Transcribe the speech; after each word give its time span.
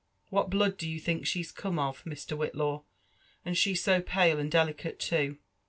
What 0.31 0.49
blood 0.49 0.79
do 0.79 0.89
you 0.89 0.99
think 0.99 1.25
she^s 1.25 1.53
come 1.53 1.77
of, 1.77 2.03
Mr. 2.05 2.35
Whitlaw?— 2.35 2.81
and 3.45 3.55
she 3.55 3.75
so 3.75 4.01
pale 4.01 4.39
and 4.39 4.49
delicate 4.49 4.97
too 4.97 5.37